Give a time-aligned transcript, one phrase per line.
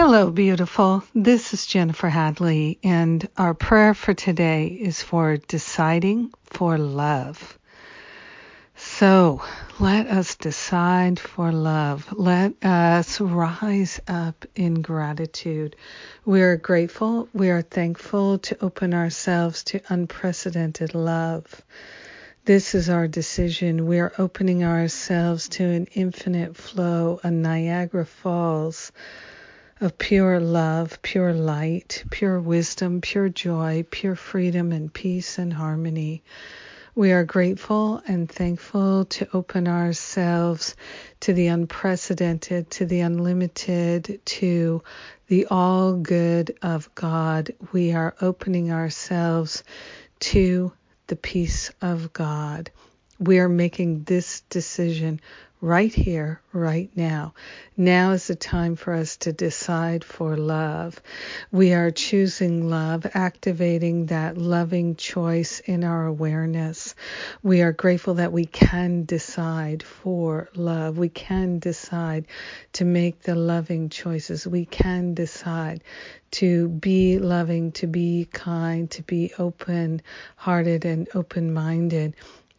[0.00, 1.02] Hello, beautiful.
[1.12, 7.58] This is Jennifer Hadley, and our prayer for today is for deciding for love.
[8.76, 9.42] So
[9.80, 12.06] let us decide for love.
[12.12, 15.74] Let us rise up in gratitude.
[16.24, 17.28] We are grateful.
[17.32, 21.60] We are thankful to open ourselves to unprecedented love.
[22.44, 23.88] This is our decision.
[23.88, 28.92] We are opening ourselves to an infinite flow, a Niagara Falls
[29.80, 36.22] of pure love, pure light, pure wisdom, pure joy, pure freedom and peace and harmony.
[36.96, 40.74] We are grateful and thankful to open ourselves
[41.20, 44.82] to the unprecedented, to the unlimited, to
[45.28, 47.52] the all good of God.
[47.70, 49.62] We are opening ourselves
[50.20, 50.72] to
[51.06, 52.70] the peace of God.
[53.18, 55.20] We are making this decision
[55.60, 57.34] right here, right now.
[57.76, 61.00] Now is the time for us to decide for love.
[61.50, 66.94] We are choosing love, activating that loving choice in our awareness.
[67.42, 70.96] We are grateful that we can decide for love.
[70.96, 72.26] We can decide
[72.74, 74.46] to make the loving choices.
[74.46, 75.82] We can decide
[76.32, 80.02] to be loving, to be kind, to be open
[80.36, 82.14] hearted and open minded.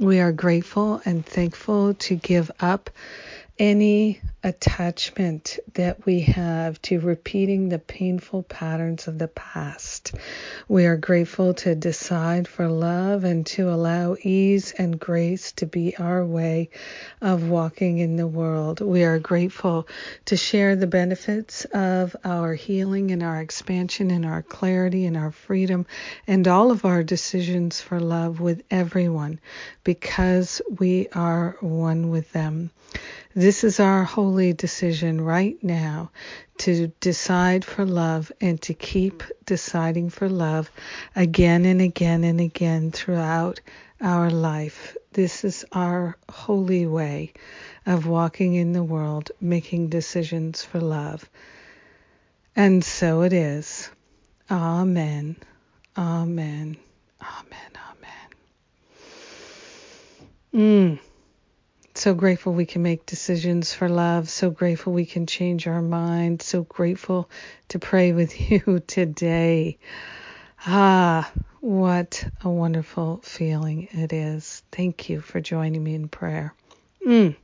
[0.00, 2.90] We are grateful and thankful to give up
[3.58, 10.12] any attachment that we have to repeating the painful patterns of the past.
[10.68, 15.96] We are grateful to decide for love and to allow ease and grace to be
[15.96, 16.68] our way
[17.22, 18.80] of walking in the world.
[18.80, 19.86] We are grateful
[20.26, 25.32] to share the benefits of our healing and our expansion and our clarity and our
[25.32, 25.86] freedom
[26.26, 29.38] and all of our decisions for love with everyone
[29.84, 32.70] because we are one with them.
[33.36, 36.12] This is our holy decision right now
[36.58, 40.70] to decide for love and to keep deciding for love
[41.16, 43.60] again and again and again throughout
[44.00, 44.96] our life.
[45.12, 47.32] This is our holy way
[47.86, 51.28] of walking in the world, making decisions for love.
[52.54, 53.90] And so it is.
[54.48, 55.34] Amen.
[55.98, 56.76] Amen.
[57.20, 57.70] Amen.
[60.52, 60.98] Amen.
[61.00, 61.03] Mm.
[62.04, 64.28] So grateful we can make decisions for love.
[64.28, 66.42] So grateful we can change our mind.
[66.42, 67.30] So grateful
[67.68, 69.78] to pray with you today.
[70.66, 74.62] Ah, what a wonderful feeling it is.
[74.70, 76.52] Thank you for joining me in prayer.
[77.06, 77.36] Mm,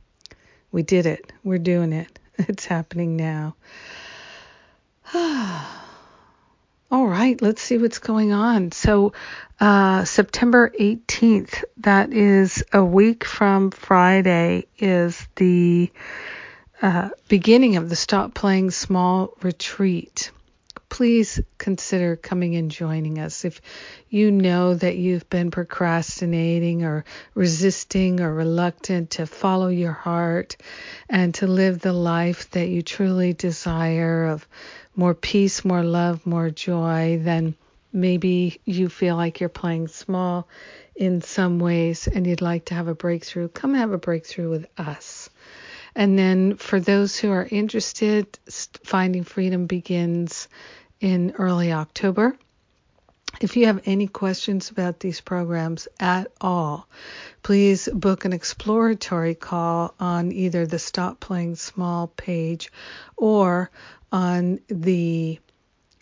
[0.71, 1.33] we did it.
[1.43, 2.19] We're doing it.
[2.37, 3.55] It's happening now.
[5.11, 5.80] Ah.
[7.31, 8.73] Right, let's see what's going on.
[8.73, 9.13] So,
[9.57, 15.89] uh, September 18th, that is a week from Friday, is the
[16.81, 20.31] uh, beginning of the Stop Playing Small retreat.
[20.89, 23.45] Please consider coming and joining us.
[23.45, 23.61] If
[24.09, 30.57] you know that you've been procrastinating or resisting or reluctant to follow your heart
[31.07, 34.45] and to live the life that you truly desire of
[34.95, 37.55] more peace, more love, more joy, then
[37.93, 40.47] maybe you feel like you're playing small
[40.95, 44.65] in some ways and you'd like to have a breakthrough, come have a breakthrough with
[44.77, 45.29] us.
[45.95, 48.39] And then for those who are interested,
[48.83, 50.47] Finding Freedom begins
[50.99, 52.37] in early October.
[53.39, 56.87] If you have any questions about these programs at all,
[57.41, 62.71] please book an exploratory call on either the Stop Playing Small page
[63.17, 63.71] or
[64.11, 65.39] on the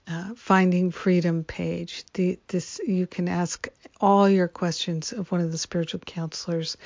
[0.07, 2.03] uh, Finding Freedom page.
[2.13, 3.67] The, this you can ask
[4.01, 6.77] all your questions of one of the spiritual counselors,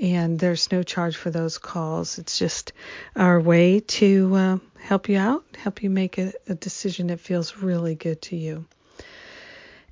[0.00, 2.18] and there's no charge for those calls.
[2.18, 2.72] It's just
[3.16, 7.56] our way to uh, help you out, help you make a, a decision that feels
[7.56, 8.66] really good to you,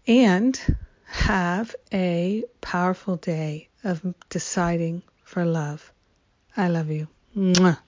[0.06, 0.60] and
[1.04, 5.92] have a powerful day of deciding for love.
[6.56, 7.08] I love you.
[7.36, 7.78] Mwah.